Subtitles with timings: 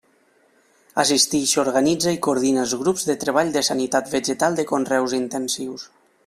[1.01, 5.87] Assisteix, organitza i coordina els grups de treball de sanitat vegetal de conreus intensius.